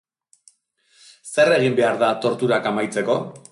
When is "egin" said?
1.59-1.77